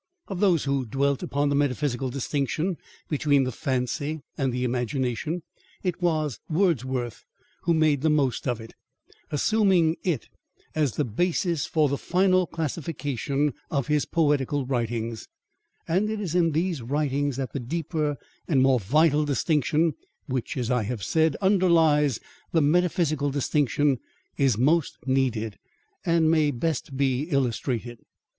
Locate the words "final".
11.99-12.47